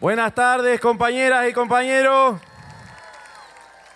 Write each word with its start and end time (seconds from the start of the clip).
Buenas 0.00 0.34
tardes, 0.34 0.80
compañeras 0.80 1.46
y 1.46 1.52
compañeros. 1.52 2.40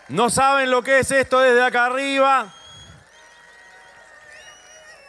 No 0.09 0.29
saben 0.29 0.71
lo 0.71 0.83
que 0.83 0.99
es 0.99 1.11
esto 1.11 1.41
desde 1.41 1.65
acá 1.65 1.87
arriba. 1.87 2.53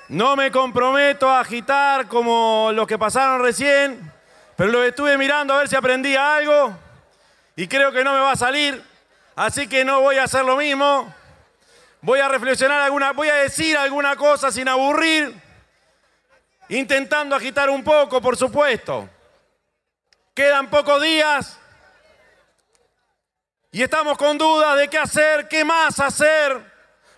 No 0.08 0.38
me 0.38 0.52
comprometo 0.52 1.30
a 1.30 1.42
agitar 1.42 2.08
como 2.08 2.72
los 2.74 2.88
que 2.88 2.98
pasaron 2.98 3.42
recién, 3.42 4.10
pero 4.56 4.72
lo 4.72 4.86
estuve 4.86 5.18
mirando 5.18 5.54
a 5.54 5.58
ver 5.58 5.68
si 5.68 5.76
aprendía 5.76 6.38
algo 6.38 6.74
y 7.58 7.68
creo 7.68 7.92
que 7.92 8.06
no 8.06 8.14
me 8.14 8.22
va 8.22 8.32
a 8.32 8.38
salir, 8.38 8.82
así 9.36 9.68
que 9.68 9.84
no 9.84 10.00
voy 10.00 10.16
a 10.16 10.24
hacer 10.24 10.46
lo 10.46 10.56
mismo. 10.56 11.14
Voy 12.00 12.22
a 12.22 12.30
reflexionar 12.30 12.80
alguna, 12.80 13.12
voy 13.12 13.28
a 13.28 13.36
decir 13.36 13.76
alguna 13.76 14.16
cosa 14.16 14.50
sin 14.50 14.70
aburrir, 14.70 15.36
intentando 16.70 17.36
agitar 17.36 17.70
un 17.70 17.84
poco, 17.84 18.22
por 18.22 18.38
supuesto. 18.38 19.10
Quedan 20.36 20.70
pocos 20.70 21.02
días 21.02 21.58
y 23.72 23.82
estamos 23.82 24.18
con 24.18 24.38
dudas 24.38 24.76
de 24.76 24.90
qué 24.90 24.98
hacer, 24.98 25.48
qué 25.48 25.64
más 25.64 25.98
hacer 26.02 26.62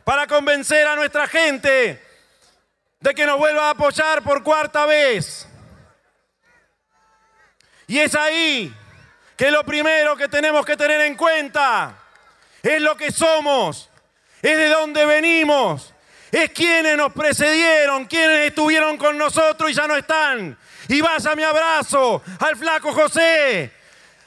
para 0.03 0.27
convencer 0.27 0.85
a 0.85 0.95
nuestra 0.95 1.25
gente 1.27 1.99
de 2.99 3.15
que 3.15 3.25
nos 3.25 3.39
vuelva 3.39 3.69
a 3.69 3.69
apoyar 3.71 4.21
por 4.21 4.43
cuarta 4.43 4.85
vez. 4.85 5.47
Y 7.87 7.97
es 7.97 8.13
ahí 8.13 8.71
que 9.35 9.49
lo 9.49 9.63
primero 9.63 10.15
que 10.15 10.27
tenemos 10.27 10.63
que 10.63 10.77
tener 10.77 11.01
en 11.01 11.15
cuenta 11.15 11.97
es 12.61 12.79
lo 12.79 12.95
que 12.95 13.11
somos, 13.11 13.89
es 14.43 14.57
de 14.57 14.69
dónde 14.69 15.07
venimos, 15.07 15.91
es 16.31 16.51
quienes 16.51 16.97
nos 16.97 17.13
precedieron, 17.13 18.05
quienes 18.05 18.47
estuvieron 18.47 18.97
con 18.97 19.17
nosotros 19.17 19.71
y 19.71 19.73
ya 19.73 19.87
no 19.87 19.95
están, 19.95 20.57
y 20.87 21.01
vaya 21.01 21.35
mi 21.35 21.43
abrazo 21.43 22.21
al 22.39 22.55
flaco 22.55 22.93
José, 22.93 23.71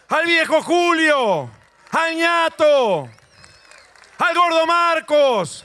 al 0.08 0.26
viejo 0.26 0.62
Julio, 0.62 1.50
al 1.90 2.16
ñato, 2.16 3.08
al 4.18 4.34
gordo 4.34 4.66
Marcos, 4.66 5.64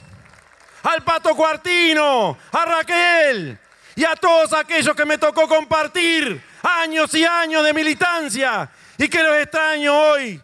al 0.82 1.02
pato 1.02 1.34
Cuartino, 1.34 2.38
a 2.52 2.64
Raquel 2.64 3.58
y 3.94 4.04
a 4.04 4.14
todos 4.14 4.52
aquellos 4.52 4.94
que 4.94 5.04
me 5.04 5.18
tocó 5.18 5.48
compartir 5.48 6.42
años 6.62 7.12
y 7.14 7.24
años 7.24 7.64
de 7.64 7.72
militancia 7.72 8.70
y 8.98 9.08
que 9.08 9.22
los 9.22 9.36
extraño 9.36 9.98
hoy 9.98 10.40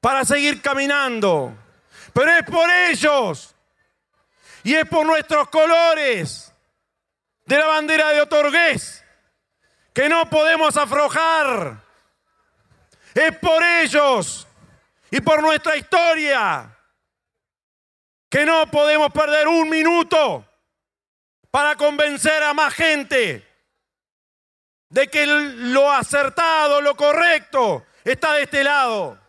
para 0.00 0.24
seguir 0.24 0.60
caminando. 0.60 1.54
Pero 2.12 2.30
es 2.32 2.42
por 2.44 2.68
ellos 2.70 3.51
y 4.64 4.74
es 4.74 4.86
por 4.88 5.06
nuestros 5.06 5.48
colores 5.48 6.52
de 7.44 7.58
la 7.58 7.66
bandera 7.66 8.10
de 8.10 8.20
Otorgués, 8.20 9.04
que 9.92 10.08
no 10.08 10.28
podemos 10.30 10.76
aflojar. 10.76 11.82
Es 13.14 13.36
por 13.38 13.62
ellos 13.62 14.46
y 15.10 15.20
por 15.20 15.42
nuestra 15.42 15.76
historia 15.76 16.74
que 18.30 18.46
no 18.46 18.70
podemos 18.70 19.12
perder 19.12 19.46
un 19.46 19.68
minuto 19.68 20.46
para 21.50 21.76
convencer 21.76 22.42
a 22.42 22.54
más 22.54 22.72
gente 22.72 23.46
de 24.88 25.08
que 25.08 25.26
lo 25.26 25.92
acertado, 25.92 26.80
lo 26.80 26.94
correcto, 26.94 27.84
está 28.04 28.34
de 28.34 28.44
este 28.44 28.64
lado. 28.64 29.21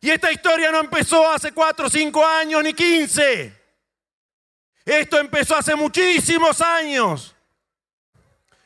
Y 0.00 0.10
esta 0.10 0.30
historia 0.30 0.70
no 0.70 0.80
empezó 0.80 1.28
hace 1.30 1.52
cuatro, 1.52 1.90
cinco 1.90 2.24
años 2.24 2.62
ni 2.62 2.72
quince. 2.72 3.52
Esto 4.84 5.18
empezó 5.18 5.56
hace 5.56 5.74
muchísimos 5.74 6.62
años, 6.62 7.36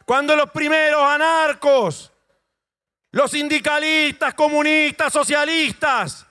cuando 0.04 0.36
los 0.36 0.50
primeros 0.50 1.02
anarcos, 1.02 2.12
los 3.10 3.30
sindicalistas, 3.30 4.34
comunistas, 4.34 5.12
socialistas, 5.12 6.26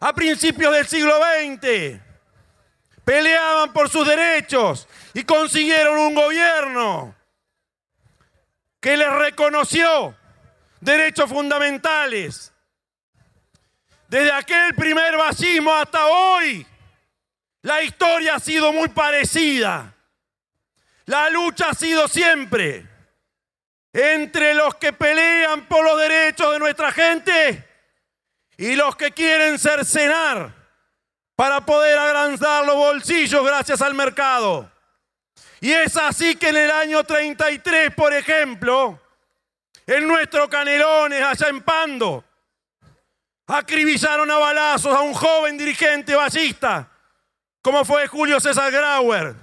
a 0.00 0.12
principios 0.12 0.72
del 0.72 0.86
siglo 0.86 1.16
XX, 1.18 2.00
peleaban 3.04 3.72
por 3.72 3.88
sus 3.88 4.06
derechos 4.06 4.88
y 5.14 5.22
consiguieron 5.22 5.98
un 5.98 6.14
gobierno 6.14 7.14
que 8.80 8.96
les 8.96 9.12
reconoció 9.12 10.16
derechos 10.80 11.30
fundamentales. 11.30 12.52
Desde 14.08 14.30
aquel 14.32 14.74
primer 14.74 15.16
fascismo 15.16 15.74
hasta 15.74 16.06
hoy, 16.06 16.66
la 17.62 17.82
historia 17.82 18.36
ha 18.36 18.40
sido 18.40 18.72
muy 18.72 18.88
parecida. 18.88 19.92
La 21.06 21.28
lucha 21.30 21.70
ha 21.70 21.74
sido 21.74 22.06
siempre 22.06 22.86
entre 23.92 24.54
los 24.54 24.74
que 24.74 24.92
pelean 24.92 25.66
por 25.66 25.84
los 25.84 25.98
derechos 25.98 26.52
de 26.52 26.58
nuestra 26.58 26.92
gente 26.92 27.66
y 28.58 28.76
los 28.76 28.94
que 28.94 29.10
quieren 29.12 29.58
cercenar 29.58 30.52
para 31.34 31.64
poder 31.64 31.98
agrandar 31.98 32.64
los 32.64 32.76
bolsillos 32.76 33.44
gracias 33.44 33.80
al 33.82 33.94
mercado. 33.94 34.70
Y 35.60 35.72
es 35.72 35.96
así 35.96 36.36
que 36.36 36.50
en 36.50 36.56
el 36.56 36.70
año 36.70 37.04
33, 37.04 37.94
por 37.94 38.12
ejemplo, 38.12 39.00
en 39.86 40.06
nuestro 40.06 40.48
Canelones, 40.48 41.22
allá 41.22 41.48
en 41.48 41.62
Pando, 41.62 42.24
acribillaron 43.46 44.30
a 44.30 44.38
balazos 44.38 44.94
a 44.94 45.00
un 45.00 45.14
joven 45.14 45.56
dirigente 45.56 46.14
ballista 46.14 46.90
como 47.66 47.84
fue 47.84 48.06
Julio 48.06 48.38
César 48.38 48.70
Grauer. 48.70 49.34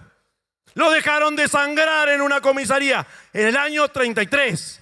Lo 0.75 0.90
dejaron 0.91 1.36
de 1.36 1.50
sangrar 1.50 2.08
en 2.08 2.22
una 2.22 2.40
comisaría 2.40 3.06
en 3.34 3.47
el 3.47 3.58
año 3.58 3.90
33. 3.90 4.81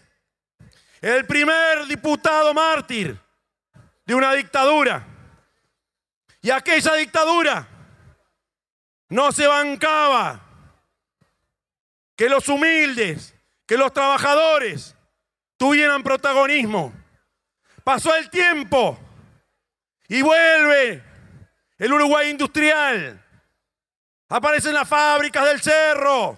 El 1.01 1.25
primer 1.25 1.87
diputado 1.87 2.53
mártir 2.53 3.19
de 4.05 4.13
una 4.13 4.33
dictadura. 4.33 5.07
Y 6.39 6.51
aquella 6.51 6.93
dictadura 6.93 7.67
no 9.09 9.31
se 9.31 9.47
bancaba 9.47 10.39
que 12.15 12.29
los 12.29 12.47
humildes, 12.47 13.33
que 13.65 13.75
los 13.75 13.91
trabajadores 13.91 14.95
tuvieran 15.57 16.03
protagonismo. 16.03 16.93
Pasó 17.83 18.15
el 18.15 18.29
tiempo 18.29 18.99
y 20.11 20.21
vuelve 20.21 21.01
el 21.77 21.93
Uruguay 21.93 22.31
industrial. 22.31 23.25
Aparecen 24.27 24.73
las 24.73 24.87
fábricas 24.87 25.45
del 25.45 25.61
cerro. 25.61 26.37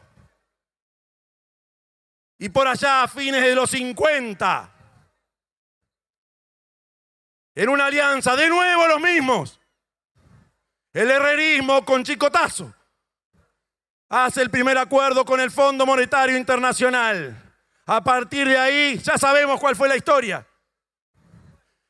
Y 2.38 2.50
por 2.50 2.68
allá 2.68 3.02
a 3.02 3.08
fines 3.08 3.42
de 3.42 3.56
los 3.56 3.72
50, 3.72 4.72
en 7.56 7.70
una 7.70 7.88
alianza, 7.88 8.36
de 8.36 8.48
nuevo 8.48 8.88
los 8.88 9.02
mismos. 9.02 9.60
El 10.92 11.10
herrerismo 11.10 11.84
con 11.84 12.04
chicotazo 12.04 12.72
hace 14.08 14.44
el 14.44 14.52
primer 14.52 14.78
acuerdo 14.78 15.26
con 15.26 15.40
el 15.40 15.50
Fondo 15.50 15.88
Monetario 15.88 16.38
Internacional. 16.38 17.56
A 17.88 18.04
partir 18.04 18.48
de 18.48 18.58
ahí 18.60 19.00
ya 19.00 19.18
sabemos 19.18 19.60
cuál 19.60 19.76
fue 19.76 19.90
la 19.90 19.98
historia. 19.98 20.46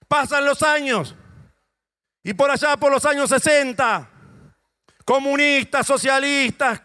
Pasan 0.08 0.46
los 0.46 0.64
años 0.64 1.18
y 2.24 2.34
por 2.34 2.50
allá 2.50 2.78
por 2.78 2.92
los 2.92 3.06
años 3.06 3.30
60 3.30 4.10
comunistas, 5.04 5.86
socialistas, 5.86 6.82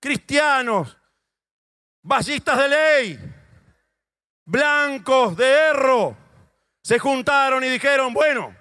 cristianos, 0.00 0.96
ballistas 2.02 2.58
de 2.58 2.68
ley, 2.68 3.20
blancos 4.44 5.36
de 5.36 5.48
erro, 5.48 6.16
se 6.82 6.98
juntaron 6.98 7.62
y 7.62 7.68
dijeron, 7.68 8.12
bueno, 8.12 8.56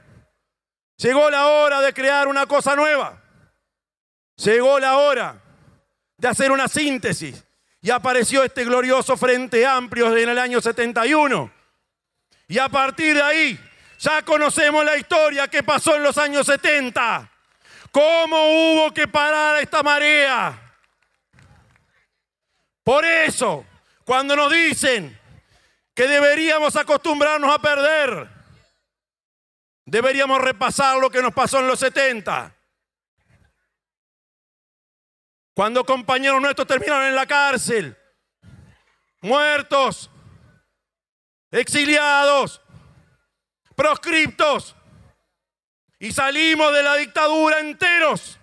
llegó 0.97 1.29
la 1.31 1.47
hora 1.47 1.81
de 1.81 1.93
crear 1.93 2.27
una 2.27 2.45
cosa 2.45 2.75
nueva, 2.75 3.19
llegó 4.35 4.79
la 4.79 4.97
hora 4.97 5.41
de 6.17 6.27
hacer 6.27 6.51
una 6.51 6.67
síntesis 6.67 7.43
y 7.81 7.89
apareció 7.89 8.43
este 8.43 8.65
glorioso 8.65 9.17
Frente 9.17 9.65
Amplio 9.65 10.15
en 10.15 10.29
el 10.29 10.37
año 10.37 10.61
71. 10.61 11.51
Y 12.47 12.57
a 12.57 12.67
partir 12.67 13.15
de 13.15 13.21
ahí 13.21 13.59
ya 13.99 14.23
conocemos 14.23 14.83
la 14.83 14.97
historia 14.97 15.47
que 15.47 15.61
pasó 15.61 15.95
en 15.95 16.03
los 16.03 16.17
años 16.17 16.45
70 16.47 17.29
¿Cómo 17.91 18.37
hubo 18.37 18.93
que 18.93 19.07
parar 19.07 19.61
esta 19.61 19.81
marea? 19.81 20.75
Por 22.83 23.03
eso, 23.03 23.65
cuando 24.03 24.35
nos 24.35 24.51
dicen 24.51 25.19
que 25.93 26.07
deberíamos 26.07 26.75
acostumbrarnos 26.75 27.53
a 27.53 27.59
perder, 27.59 28.29
deberíamos 29.85 30.39
repasar 30.39 30.97
lo 30.97 31.09
que 31.09 31.21
nos 31.21 31.33
pasó 31.33 31.59
en 31.59 31.67
los 31.67 31.79
70. 31.79 32.55
Cuando 35.53 35.83
compañeros 35.83 36.41
nuestros 36.41 36.67
terminaron 36.67 37.07
en 37.07 37.15
la 37.15 37.25
cárcel, 37.25 37.97
muertos, 39.21 40.09
exiliados, 41.51 42.61
proscriptos, 43.79 44.75
y 45.99 46.11
salimos 46.11 46.73
de 46.73 46.83
la 46.83 46.97
dictadura 46.97 47.61
enteros, 47.61 48.37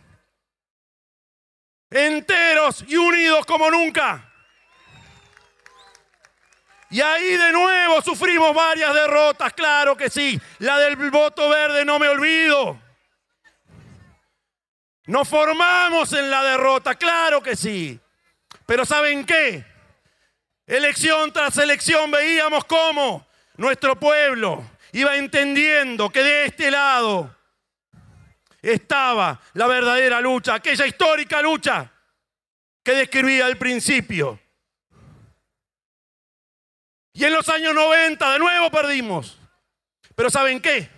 enteros 1.90 2.82
y 2.88 2.96
unidos 2.96 3.44
como 3.44 3.70
nunca. 3.70 4.32
Y 6.88 7.02
ahí 7.02 7.36
de 7.36 7.52
nuevo 7.52 8.00
sufrimos 8.00 8.54
varias 8.54 8.94
derrotas, 8.94 9.52
claro 9.52 9.94
que 9.94 10.08
sí. 10.08 10.40
La 10.60 10.78
del 10.78 10.96
voto 11.10 11.50
verde 11.50 11.84
no 11.84 11.98
me 11.98 12.08
olvido. 12.08 12.80
Nos 15.04 15.28
formamos 15.28 16.14
en 16.14 16.30
la 16.30 16.44
derrota, 16.44 16.94
claro 16.94 17.42
que 17.42 17.56
sí. 17.56 18.00
Pero 18.64 18.86
¿saben 18.86 19.26
qué? 19.26 19.66
Elección 20.66 21.30
tras 21.30 21.58
elección 21.58 22.10
veíamos 22.10 22.64
cómo 22.64 23.26
nuestro 23.58 24.00
pueblo 24.00 24.64
iba 24.92 25.16
entendiendo 25.16 26.10
que 26.10 26.22
de 26.22 26.44
este 26.46 26.70
lado 26.70 27.34
estaba 28.62 29.40
la 29.54 29.66
verdadera 29.66 30.20
lucha, 30.20 30.54
aquella 30.54 30.86
histórica 30.86 31.40
lucha 31.42 31.90
que 32.82 32.92
describía 32.92 33.46
al 33.46 33.56
principio. 33.56 34.40
Y 37.12 37.24
en 37.24 37.32
los 37.32 37.48
años 37.48 37.74
90 37.74 38.32
de 38.32 38.38
nuevo 38.38 38.70
perdimos. 38.70 39.38
Pero 40.14 40.30
¿saben 40.30 40.60
qué? 40.60 40.88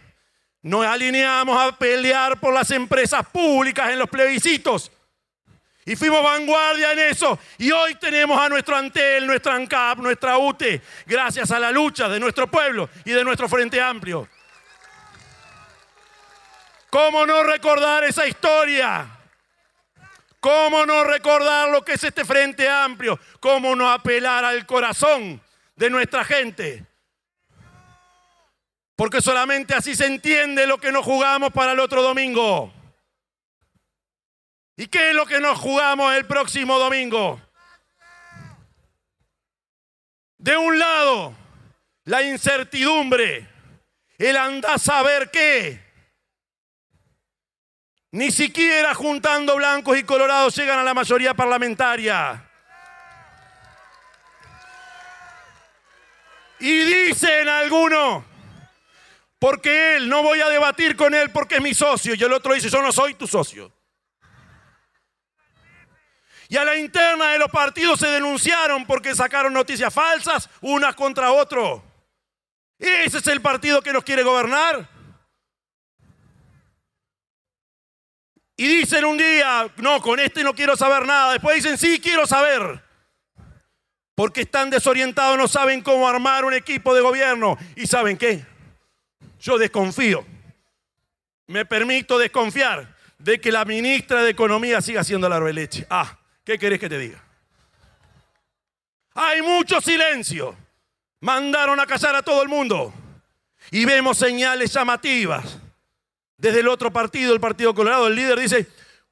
Nos 0.62 0.84
alineamos 0.84 1.56
a 1.56 1.78
pelear 1.78 2.40
por 2.40 2.52
las 2.52 2.70
empresas 2.72 3.26
públicas 3.28 3.90
en 3.90 3.98
los 3.98 4.08
plebiscitos. 4.08 4.90
Y 5.88 5.96
fuimos 5.96 6.22
vanguardia 6.22 6.92
en 6.92 6.98
eso. 6.98 7.38
Y 7.56 7.70
hoy 7.72 7.94
tenemos 7.94 8.38
a 8.38 8.50
nuestro 8.50 8.76
Antel, 8.76 9.26
nuestra 9.26 9.54
ANCAP, 9.54 10.00
nuestra 10.00 10.36
UTE, 10.36 10.82
gracias 11.06 11.50
a 11.50 11.58
la 11.58 11.70
lucha 11.70 12.10
de 12.10 12.20
nuestro 12.20 12.46
pueblo 12.46 12.90
y 13.06 13.12
de 13.12 13.24
nuestro 13.24 13.48
Frente 13.48 13.80
Amplio. 13.80 14.28
¿Cómo 16.90 17.24
no 17.24 17.42
recordar 17.42 18.04
esa 18.04 18.26
historia? 18.26 19.08
¿Cómo 20.40 20.84
no 20.84 21.04
recordar 21.04 21.70
lo 21.70 21.82
que 21.82 21.94
es 21.94 22.04
este 22.04 22.26
Frente 22.26 22.68
Amplio? 22.68 23.18
¿Cómo 23.40 23.74
no 23.74 23.90
apelar 23.90 24.44
al 24.44 24.66
corazón 24.66 25.40
de 25.74 25.88
nuestra 25.88 26.22
gente? 26.22 26.84
Porque 28.94 29.22
solamente 29.22 29.74
así 29.74 29.96
se 29.96 30.04
entiende 30.04 30.66
lo 30.66 30.76
que 30.76 30.92
nos 30.92 31.06
jugamos 31.06 31.50
para 31.50 31.72
el 31.72 31.80
otro 31.80 32.02
domingo. 32.02 32.74
¿Y 34.78 34.86
qué 34.86 35.10
es 35.10 35.14
lo 35.16 35.26
que 35.26 35.40
nos 35.40 35.58
jugamos 35.58 36.14
el 36.14 36.24
próximo 36.24 36.78
domingo? 36.78 37.40
De 40.36 40.56
un 40.56 40.78
lado, 40.78 41.34
la 42.04 42.22
incertidumbre, 42.22 43.48
el 44.18 44.36
andar 44.36 44.76
a 44.76 44.78
saber 44.78 45.32
qué. 45.32 45.82
Ni 48.12 48.30
siquiera 48.30 48.94
juntando 48.94 49.56
blancos 49.56 49.98
y 49.98 50.04
colorados 50.04 50.54
llegan 50.54 50.78
a 50.78 50.84
la 50.84 50.94
mayoría 50.94 51.34
parlamentaria. 51.34 52.48
Y 56.60 56.78
dicen 56.84 57.48
algunos, 57.48 58.22
porque 59.40 59.96
él, 59.96 60.08
no 60.08 60.22
voy 60.22 60.40
a 60.40 60.48
debatir 60.48 60.94
con 60.94 61.14
él 61.14 61.30
porque 61.30 61.56
es 61.56 61.62
mi 61.62 61.74
socio. 61.74 62.14
Y 62.14 62.22
el 62.22 62.32
otro 62.32 62.54
dice, 62.54 62.70
yo 62.70 62.80
no 62.80 62.92
soy 62.92 63.14
tu 63.14 63.26
socio. 63.26 63.72
Y 66.48 66.56
a 66.56 66.64
la 66.64 66.76
interna 66.76 67.32
de 67.32 67.38
los 67.38 67.50
partidos 67.50 68.00
se 68.00 68.06
denunciaron 68.06 68.86
porque 68.86 69.14
sacaron 69.14 69.52
noticias 69.52 69.92
falsas 69.92 70.48
unas 70.62 70.94
contra 70.94 71.30
otro. 71.30 71.84
¿Ese 72.78 73.18
es 73.18 73.26
el 73.26 73.42
partido 73.42 73.82
que 73.82 73.92
nos 73.92 74.02
quiere 74.02 74.22
gobernar? 74.22 74.88
Y 78.56 78.66
dicen 78.66 79.04
un 79.04 79.18
día, 79.18 79.70
no, 79.76 80.00
con 80.00 80.18
este 80.18 80.42
no 80.42 80.54
quiero 80.54 80.74
saber 80.74 81.06
nada. 81.06 81.32
Después 81.32 81.56
dicen, 81.56 81.76
sí, 81.76 82.00
quiero 82.00 82.26
saber. 82.26 82.82
Porque 84.14 84.40
están 84.40 84.70
desorientados, 84.70 85.38
no 85.38 85.46
saben 85.46 85.82
cómo 85.82 86.08
armar 86.08 86.44
un 86.44 86.54
equipo 86.54 86.94
de 86.94 87.00
gobierno. 87.02 87.56
¿Y 87.76 87.86
saben 87.86 88.16
qué? 88.16 88.44
Yo 89.38 89.58
desconfío, 89.58 90.26
me 91.46 91.64
permito 91.64 92.18
desconfiar 92.18 92.96
de 93.18 93.40
que 93.40 93.52
la 93.52 93.64
ministra 93.64 94.22
de 94.22 94.30
Economía 94.30 94.80
siga 94.80 95.04
siendo 95.04 95.28
la 95.28 95.38
leche. 95.38 95.86
Ah, 95.88 96.18
¿qué 96.48 96.58
querés 96.58 96.80
que 96.80 96.88
te 96.88 96.96
diga? 96.96 97.22
Hay 99.12 99.42
mucho 99.42 99.82
silencio. 99.82 100.56
Mandaron 101.20 101.78
a 101.78 101.86
callar 101.86 102.16
a 102.16 102.22
todo 102.22 102.42
el 102.42 102.48
mundo. 102.48 102.90
Y 103.70 103.84
vemos 103.84 104.16
señales 104.16 104.72
llamativas. 104.72 105.58
Desde 106.38 106.60
el 106.60 106.68
otro 106.68 106.90
partido, 106.90 107.34
el 107.34 107.40
Partido 107.40 107.74
Colorado, 107.74 108.06
el 108.06 108.14
líder 108.14 108.40
dice, 108.40 108.66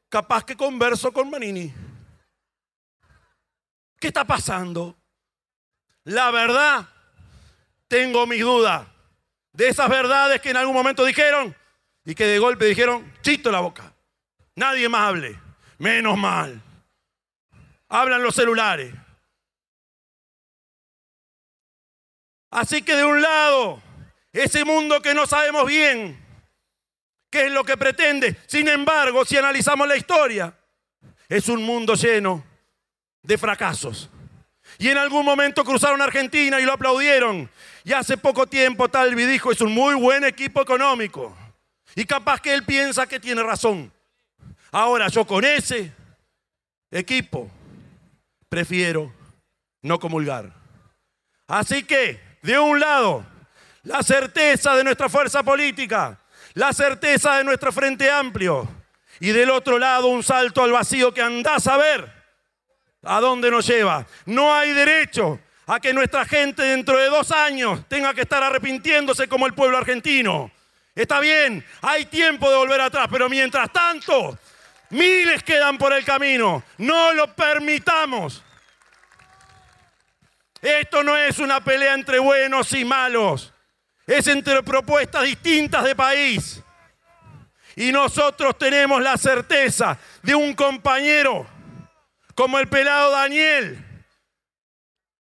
capaz 0.08 0.46
que 0.46 0.56
converso 0.56 1.12
con 1.12 1.28
Manini. 1.28 1.74
¿Qué 4.00 4.06
está 4.06 4.24
pasando? 4.24 4.96
La 6.04 6.30
verdad, 6.30 6.88
tengo 7.86 8.26
mis 8.26 8.40
dudas 8.40 8.86
de 9.52 9.68
esas 9.68 9.90
verdades 9.90 10.40
que 10.40 10.50
en 10.50 10.56
algún 10.56 10.74
momento 10.74 11.04
dijeron 11.04 11.54
y 12.02 12.14
que 12.14 12.24
de 12.24 12.38
golpe 12.38 12.64
dijeron, 12.64 13.12
chito 13.20 13.50
la 13.50 13.60
boca, 13.60 13.92
nadie 14.54 14.88
más 14.88 15.08
hable, 15.08 15.38
menos 15.78 16.16
mal. 16.16 16.62
Hablan 17.88 18.22
los 18.22 18.34
celulares. 18.34 18.92
Así 22.50 22.82
que 22.82 22.96
de 22.96 23.04
un 23.04 23.20
lado, 23.20 23.82
ese 24.32 24.64
mundo 24.64 25.02
que 25.02 25.14
no 25.14 25.26
sabemos 25.26 25.66
bien 25.66 26.18
qué 27.30 27.46
es 27.46 27.52
lo 27.52 27.64
que 27.64 27.76
pretende, 27.76 28.36
sin 28.46 28.68
embargo, 28.68 29.24
si 29.24 29.36
analizamos 29.36 29.86
la 29.86 29.96
historia, 29.96 30.56
es 31.28 31.48
un 31.48 31.62
mundo 31.62 31.94
lleno 31.94 32.44
de 33.22 33.36
fracasos. 33.36 34.08
Y 34.78 34.88
en 34.88 34.98
algún 34.98 35.24
momento 35.24 35.64
cruzaron 35.64 36.00
Argentina 36.02 36.60
y 36.60 36.64
lo 36.64 36.72
aplaudieron. 36.72 37.50
Y 37.84 37.92
hace 37.92 38.16
poco 38.16 38.46
tiempo 38.46 38.88
Talvi 38.88 39.24
dijo, 39.24 39.52
es 39.52 39.60
un 39.60 39.72
muy 39.72 39.94
buen 39.94 40.24
equipo 40.24 40.60
económico. 40.60 41.36
Y 41.94 42.04
capaz 42.04 42.40
que 42.40 42.52
él 42.52 42.64
piensa 42.64 43.06
que 43.06 43.20
tiene 43.20 43.42
razón. 43.42 43.92
Ahora 44.70 45.08
yo 45.08 45.26
con 45.26 45.44
ese 45.44 45.92
equipo 46.90 47.50
prefiero 48.48 49.12
no 49.82 49.98
comulgar. 49.98 50.52
Así 51.46 51.84
que, 51.84 52.20
de 52.42 52.58
un 52.58 52.80
lado, 52.80 53.24
la 53.82 54.02
certeza 54.02 54.74
de 54.74 54.84
nuestra 54.84 55.08
fuerza 55.08 55.42
política, 55.42 56.18
la 56.54 56.72
certeza 56.72 57.36
de 57.36 57.44
nuestro 57.44 57.72
frente 57.72 58.10
amplio, 58.10 58.68
y 59.20 59.30
del 59.30 59.50
otro 59.50 59.78
lado 59.78 60.08
un 60.08 60.22
salto 60.22 60.62
al 60.62 60.72
vacío 60.72 61.12
que 61.12 61.22
andás 61.22 61.66
a 61.66 61.76
ver 61.76 62.12
a 63.02 63.20
dónde 63.20 63.50
nos 63.50 63.66
lleva. 63.66 64.06
No 64.26 64.54
hay 64.54 64.72
derecho 64.72 65.40
a 65.66 65.80
que 65.80 65.92
nuestra 65.92 66.24
gente 66.24 66.62
dentro 66.62 66.98
de 66.98 67.06
dos 67.06 67.30
años 67.30 67.86
tenga 67.88 68.14
que 68.14 68.22
estar 68.22 68.42
arrepintiéndose 68.42 69.28
como 69.28 69.46
el 69.46 69.54
pueblo 69.54 69.78
argentino. 69.78 70.50
Está 70.94 71.20
bien, 71.20 71.64
hay 71.82 72.06
tiempo 72.06 72.50
de 72.50 72.56
volver 72.56 72.80
atrás, 72.80 73.08
pero 73.10 73.28
mientras 73.28 73.70
tanto, 73.72 74.38
miles 74.90 75.42
quedan 75.42 75.78
por 75.78 75.92
el 75.92 76.04
camino. 76.04 76.62
No 76.78 77.12
lo 77.12 77.34
permitamos. 77.34 78.42
Esto 80.60 81.02
no 81.02 81.16
es 81.16 81.38
una 81.38 81.62
pelea 81.62 81.94
entre 81.94 82.18
buenos 82.18 82.72
y 82.72 82.84
malos. 82.84 83.52
Es 84.06 84.26
entre 84.26 84.62
propuestas 84.62 85.24
distintas 85.24 85.84
de 85.84 85.94
país. 85.94 86.62
Y 87.74 87.92
nosotros 87.92 88.56
tenemos 88.56 89.02
la 89.02 89.16
certeza 89.16 89.98
de 90.22 90.34
un 90.34 90.54
compañero 90.54 91.46
como 92.34 92.58
el 92.58 92.68
pelado 92.68 93.12
Daniel, 93.12 93.82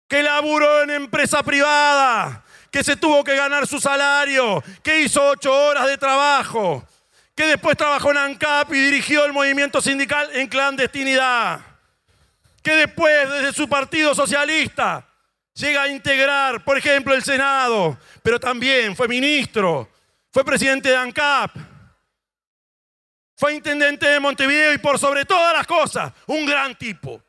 que 0.08 0.22
laburó 0.22 0.84
en 0.84 0.91
empresa 0.91 1.41
privada, 1.43 2.43
que 2.70 2.84
se 2.84 2.96
tuvo 2.96 3.24
que 3.24 3.36
ganar 3.36 3.65
su 3.67 3.81
salario, 3.81 4.63
que 4.84 5.01
hizo 5.01 5.29
ocho 5.29 5.51
horas 5.51 5.88
de 5.88 5.98
trabajo, 5.98 6.88
que 7.36 7.46
después 7.46 7.78
trabajó 7.78 8.12
en 8.12 8.18
ANCAP 8.18 8.74
y 8.74 8.86
dirigió 8.86 9.26
el 9.26 9.34
movimiento 9.34 9.82
sindical 9.82 10.30
en 10.34 10.48
clandestinidad, 10.48 11.62
que 12.62 12.76
después 12.76 13.30
desde 13.30 13.54
su 13.54 13.68
partido 13.68 14.14
socialista 14.14 15.08
llega 15.54 15.84
a 15.84 15.88
integrar, 15.88 16.64
por 16.64 16.78
ejemplo, 16.78 17.14
el 17.14 17.24
Senado, 17.24 17.98
pero 18.22 18.40
también 18.40 18.96
fue 18.96 19.08
ministro, 19.08 19.90
fue 20.32 20.44
presidente 20.44 20.90
de 20.90 20.98
ANCAP, 20.98 21.52
fue 23.36 23.56
intendente 23.56 24.08
de 24.08 24.20
Montevideo 24.20 24.74
y 24.74 24.78
por 24.78 25.00
sobre 25.00 25.26
todas 25.26 25.54
las 25.54 25.66
cosas, 25.66 26.14
un 26.28 26.46
gran 26.46 26.76
tipo. 26.76 27.22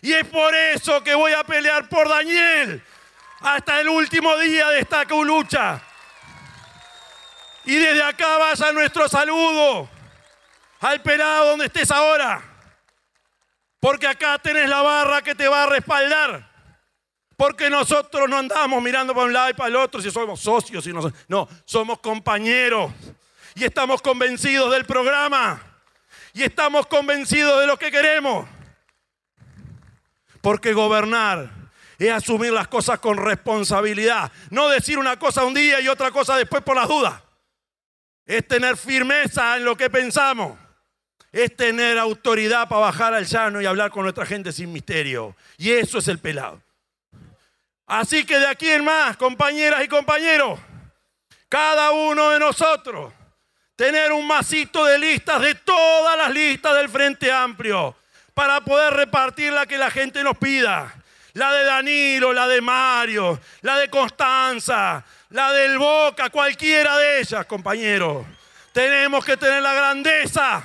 Y 0.00 0.12
es 0.12 0.26
por 0.26 0.52
eso 0.52 1.02
que 1.04 1.14
voy 1.14 1.32
a 1.32 1.44
pelear 1.44 1.88
por 1.88 2.08
Daniel 2.08 2.82
hasta 3.40 3.80
el 3.80 3.88
último 3.88 4.36
día 4.38 4.68
de 4.70 4.80
esta 4.80 5.04
lucha. 5.04 5.80
Y 7.64 7.76
desde 7.76 8.02
acá 8.02 8.38
vaya 8.38 8.72
nuestro 8.72 9.08
saludo 9.08 9.88
al 10.80 11.00
pelado 11.02 11.50
donde 11.50 11.66
estés 11.66 11.90
ahora. 11.90 12.42
Porque 13.78 14.06
acá 14.06 14.38
tenés 14.38 14.68
la 14.68 14.82
barra 14.82 15.22
que 15.22 15.34
te 15.34 15.48
va 15.48 15.64
a 15.64 15.66
respaldar. 15.66 16.50
Porque 17.36 17.70
nosotros 17.70 18.28
no 18.28 18.38
andamos 18.38 18.82
mirando 18.82 19.14
para 19.14 19.26
un 19.26 19.32
lado 19.32 19.50
y 19.50 19.54
para 19.54 19.68
el 19.68 19.76
otro 19.76 20.00
si 20.00 20.10
somos 20.10 20.40
socios. 20.40 20.84
Si 20.84 20.92
no, 20.92 21.12
no, 21.28 21.48
somos 21.64 21.98
compañeros 22.00 22.92
y 23.54 23.64
estamos 23.64 24.00
convencidos 24.00 24.70
del 24.72 24.84
programa 24.84 25.60
y 26.32 26.42
estamos 26.42 26.86
convencidos 26.86 27.60
de 27.60 27.66
lo 27.66 27.76
que 27.76 27.90
queremos. 27.90 28.48
Porque 30.40 30.72
gobernar 30.72 31.50
es 31.98 32.12
asumir 32.12 32.52
las 32.52 32.68
cosas 32.68 32.98
con 32.98 33.16
responsabilidad. 33.16 34.30
No 34.50 34.68
decir 34.68 34.98
una 34.98 35.18
cosa 35.18 35.44
un 35.44 35.54
día 35.54 35.80
y 35.80 35.88
otra 35.88 36.10
cosa 36.10 36.36
después 36.36 36.62
por 36.62 36.76
las 36.76 36.88
dudas. 36.88 37.14
Es 38.26 38.46
tener 38.46 38.76
firmeza 38.76 39.56
en 39.56 39.64
lo 39.64 39.76
que 39.76 39.90
pensamos. 39.90 40.58
Es 41.30 41.56
tener 41.56 41.98
autoridad 41.98 42.68
para 42.68 42.82
bajar 42.82 43.14
al 43.14 43.26
llano 43.26 43.60
y 43.60 43.66
hablar 43.66 43.90
con 43.90 44.02
nuestra 44.02 44.26
gente 44.26 44.52
sin 44.52 44.72
misterio. 44.72 45.34
Y 45.56 45.70
eso 45.70 45.98
es 45.98 46.08
el 46.08 46.18
pelado. 46.18 46.62
Así 47.86 48.24
que 48.24 48.38
de 48.38 48.46
aquí 48.46 48.70
en 48.70 48.84
más, 48.84 49.16
compañeras 49.16 49.84
y 49.84 49.88
compañeros, 49.88 50.58
cada 51.48 51.90
uno 51.90 52.30
de 52.30 52.38
nosotros, 52.38 53.12
tener 53.76 54.12
un 54.12 54.26
masito 54.26 54.84
de 54.84 54.98
listas 54.98 55.40
de 55.40 55.54
todas 55.56 56.16
las 56.16 56.32
listas 56.32 56.74
del 56.76 56.88
Frente 56.88 57.30
Amplio 57.30 57.96
para 58.34 58.60
poder 58.62 58.94
repartir 58.94 59.52
la 59.52 59.66
que 59.66 59.76
la 59.76 59.90
gente 59.90 60.22
nos 60.22 60.38
pida. 60.38 60.94
La 61.34 61.52
de 61.52 61.64
Danilo, 61.64 62.32
la 62.32 62.46
de 62.46 62.60
Mario, 62.60 63.40
la 63.62 63.78
de 63.78 63.88
Constanza, 63.88 65.04
la 65.32 65.50
del 65.52 65.78
Boca, 65.78 66.28
cualquiera 66.30 66.96
de 66.98 67.20
ellas, 67.20 67.46
compañeros. 67.46 68.26
Tenemos 68.72 69.24
que 69.24 69.36
tener 69.36 69.62
la 69.62 69.72
grandeza 69.72 70.62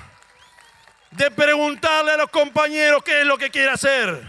de 1.12 1.31
preguntarle 1.31 2.12
a 2.12 2.17
los 2.17 2.29
compañeros 2.29 3.01
qué 3.03 3.21
es 3.21 3.25
lo 3.25 3.38
que 3.38 3.50
quiere 3.50 3.69
hacer. 3.69 4.21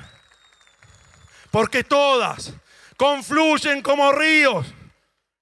Porque 1.50 1.82
todas 1.82 2.52
confluyen 2.96 3.82
como 3.82 4.12
ríos 4.12 4.66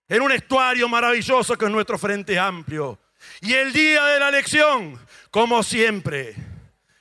en 0.08 0.22
un 0.22 0.32
estuario 0.32 0.88
maravilloso 0.88 1.58
que 1.58 1.66
es 1.66 1.70
nuestro 1.70 1.98
Frente 1.98 2.38
Amplio. 2.38 2.98
Y 3.42 3.52
el 3.52 3.72
día 3.72 4.04
de 4.06 4.20
la 4.20 4.30
elección, 4.30 4.98
como 5.30 5.62
siempre, 5.62 6.34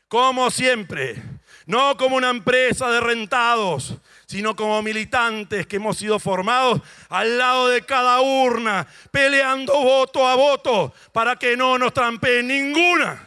como 0.09 0.51
siempre, 0.51 1.21
no 1.65 1.97
como 1.97 2.15
una 2.15 2.29
empresa 2.29 2.89
de 2.89 2.99
rentados, 2.99 3.95
sino 4.25 4.55
como 4.55 4.81
militantes 4.81 5.65
que 5.67 5.77
hemos 5.77 5.97
sido 5.97 6.19
formados 6.19 6.81
al 7.09 7.37
lado 7.37 7.69
de 7.69 7.81
cada 7.81 8.21
urna, 8.21 8.87
peleando 9.11 9.73
voto 9.73 10.27
a 10.27 10.35
voto 10.35 10.93
para 11.11 11.35
que 11.35 11.57
no 11.57 11.77
nos 11.77 11.93
trampeen 11.93 12.47
ninguna, 12.47 13.23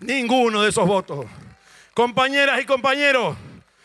ninguno 0.00 0.62
de 0.62 0.70
esos 0.70 0.86
votos. 0.86 1.26
Compañeras 1.94 2.60
y 2.60 2.64
compañeros, 2.64 3.36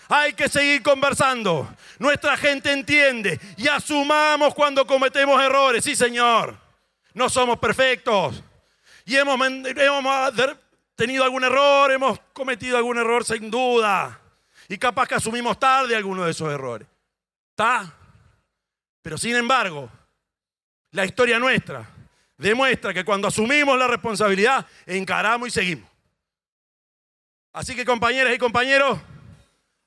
hay 0.09 0.33
que 0.33 0.47
seguir 0.49 0.81
conversando. 0.81 1.67
Nuestra 1.99 2.37
gente 2.37 2.71
entiende 2.71 3.39
y 3.57 3.67
asumamos 3.67 4.53
cuando 4.53 4.85
cometemos 4.87 5.41
errores. 5.41 5.83
Sí, 5.83 5.95
Señor, 5.95 6.57
no 7.13 7.29
somos 7.29 7.57
perfectos. 7.57 8.43
Y 9.05 9.15
hemos, 9.15 9.39
tenido 10.97 11.23
algún 11.23 11.43
error, 11.45 11.91
hemos 11.91 12.19
cometido 12.33 12.75
algún 12.75 12.97
error 12.97 13.23
sin 13.23 13.49
duda. 13.49 14.19
Y 14.67 14.77
capaz 14.77 15.07
que 15.07 15.15
asumimos 15.15 15.57
tarde 15.57 15.95
alguno 15.95 16.25
de 16.25 16.31
esos 16.31 16.51
errores. 16.51 16.87
¿Está? 17.51 17.93
Pero 19.01 19.17
sin 19.17 19.35
embargo, 19.35 19.89
la 20.91 21.05
historia 21.05 21.39
nuestra 21.39 21.87
demuestra 22.37 22.93
que 22.93 23.05
cuando 23.05 23.27
asumimos 23.27 23.77
la 23.77 23.87
responsabilidad, 23.87 24.65
encaramos 24.85 25.47
y 25.47 25.51
seguimos. 25.51 25.89
Así 27.53 27.75
que 27.75 27.85
compañeras 27.85 28.35
y 28.35 28.37
compañeros, 28.37 28.99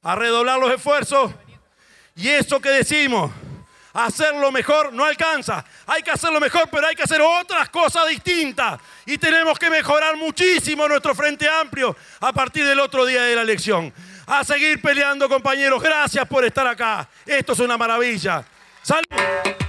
a 0.02 0.14
redoblar 0.14 0.58
los 0.58 0.72
esfuerzos. 0.72 1.32
Y 2.14 2.28
eso 2.28 2.60
que 2.60 2.70
decimos, 2.70 3.30
hacerlo 3.92 4.52
mejor 4.52 4.92
no 4.92 5.04
alcanza. 5.04 5.64
Hay 5.86 6.02
que 6.02 6.10
hacerlo 6.10 6.40
mejor, 6.40 6.68
pero 6.70 6.86
hay 6.86 6.94
que 6.94 7.02
hacer 7.02 7.20
otras 7.20 7.68
cosas 7.68 8.08
distintas. 8.08 8.80
Y 9.06 9.18
tenemos 9.18 9.58
que 9.58 9.70
mejorar 9.70 10.16
muchísimo 10.16 10.88
nuestro 10.88 11.14
Frente 11.14 11.48
Amplio 11.48 11.96
a 12.20 12.32
partir 12.32 12.66
del 12.66 12.80
otro 12.80 13.04
día 13.04 13.22
de 13.22 13.36
la 13.36 13.42
elección 13.42 13.92
a 14.30 14.44
seguir 14.44 14.80
peleando, 14.80 15.28
compañeros. 15.28 15.82
Gracias 15.82 16.26
por 16.26 16.44
estar 16.44 16.66
acá. 16.66 17.08
Esto 17.26 17.52
es 17.52 17.58
una 17.58 17.76
maravilla. 17.76 18.44
Salud. 18.82 19.59